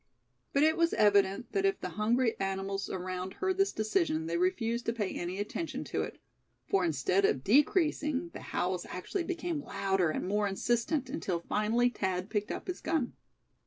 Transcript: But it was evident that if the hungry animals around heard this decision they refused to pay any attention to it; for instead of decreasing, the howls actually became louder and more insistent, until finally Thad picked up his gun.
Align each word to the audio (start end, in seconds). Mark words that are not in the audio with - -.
But 0.51 0.63
it 0.63 0.77
was 0.77 0.95
evident 0.95 1.51
that 1.51 1.63
if 1.63 1.79
the 1.79 1.89
hungry 1.89 2.35
animals 2.39 2.89
around 2.89 3.35
heard 3.35 3.59
this 3.59 3.71
decision 3.71 4.25
they 4.25 4.35
refused 4.37 4.87
to 4.87 4.93
pay 4.93 5.11
any 5.13 5.37
attention 5.37 5.83
to 5.83 6.01
it; 6.01 6.17
for 6.67 6.83
instead 6.83 7.23
of 7.23 7.43
decreasing, 7.43 8.29
the 8.33 8.41
howls 8.41 8.87
actually 8.89 9.25
became 9.25 9.61
louder 9.61 10.09
and 10.09 10.27
more 10.27 10.47
insistent, 10.47 11.07
until 11.07 11.41
finally 11.41 11.89
Thad 11.89 12.31
picked 12.31 12.49
up 12.49 12.65
his 12.65 12.81
gun. 12.81 13.13